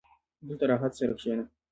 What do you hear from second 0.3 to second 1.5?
•دلته راحت سره کښېنه.